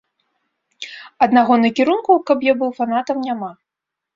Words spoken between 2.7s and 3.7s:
фанатам, няма.